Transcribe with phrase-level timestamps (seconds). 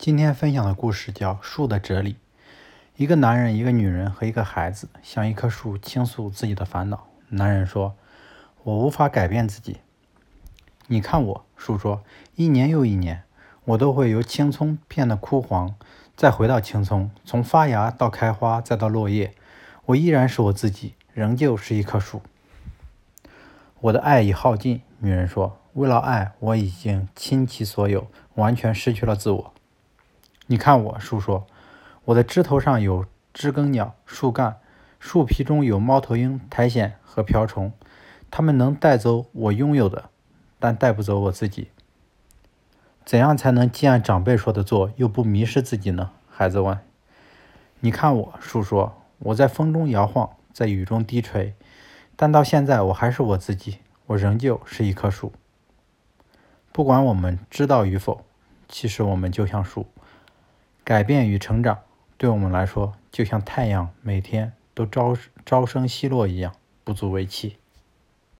[0.00, 2.14] 今天分享的故事叫《树的哲理》。
[2.96, 7.06] 一个男人、一个女人和一个孩子向一棵树倾诉自己的烦恼。
[7.28, 7.94] 男人说
[8.64, 9.80] ：“我无法改变自己。”
[10.88, 12.02] 你看我，树说
[12.34, 13.24] ：“一年又一年，
[13.66, 15.74] 我都会由青葱变得枯黄，
[16.16, 19.34] 再回到青葱，从发芽到开花，再到落叶，
[19.84, 22.22] 我依然是我自己，仍旧是一棵树。”
[23.80, 24.80] 我的爱已耗尽。
[25.00, 28.06] 女人说：“为了爱，我已经倾其所有，
[28.36, 29.52] 完全失去了自我。”
[30.50, 31.46] 你看我，叔说，
[32.06, 34.58] 我的枝头上有知更鸟、树干，
[34.98, 37.72] 树皮中有猫头鹰、苔藓和瓢虫，
[38.32, 40.10] 它们能带走我拥有的，
[40.58, 41.68] 但带不走我自己。
[43.04, 46.10] 怎样才能既按长辈说的做，又不迷失自己呢？
[46.28, 46.76] 孩子问。
[47.78, 51.54] 你看我，叔说，我在风中摇晃，在雨中低垂，
[52.16, 55.32] 但到现在我还是我自己，我仍旧是一棵树。
[56.72, 58.24] 不管我们知道与否，
[58.68, 59.86] 其实我们就像树。
[60.90, 61.82] 改变与成长，
[62.18, 65.16] 对我们来说，就像太阳每天都朝
[65.46, 67.58] 朝升西落一样，不足为奇。